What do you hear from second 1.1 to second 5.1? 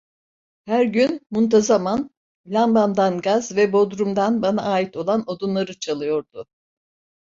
muntazaman, lambamdan gaz ve bodrumdan bana ait